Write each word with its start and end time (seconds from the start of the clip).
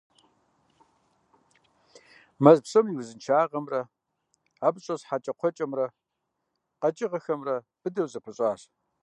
Мэз 2.43 2.57
псом 2.63 2.85
и 2.91 2.93
узыншагъэмрэ 3.01 3.81
абы 4.65 4.79
щӏэс 4.83 5.01
хьэкӏэкхъуэкӏэхэмрэ 5.07 5.85
къэкӏыгъэхэмрэ 6.79 7.55
быдэу 7.81 8.09
зэпыщӀащ. 8.11 8.61